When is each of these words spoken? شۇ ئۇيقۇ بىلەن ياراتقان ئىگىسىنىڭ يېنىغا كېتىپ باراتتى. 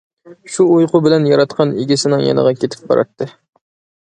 شۇ 0.53 0.65
ئۇيقۇ 0.77 1.01
بىلەن 1.07 1.27
ياراتقان 1.31 1.75
ئىگىسىنىڭ 1.83 2.25
يېنىغا 2.29 2.55
كېتىپ 2.63 2.89
باراتتى. 2.93 3.31